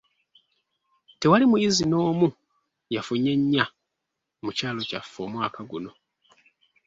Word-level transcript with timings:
Tewali 1.19 1.45
muyizi 1.49 1.83
n'omu 1.87 2.27
yafunye 2.95 3.31
nnya 3.39 3.65
mu 4.43 4.51
kyalo 4.57 4.81
kyaffe 4.89 5.17
omwaka 5.25 5.59
guno. 5.69 5.91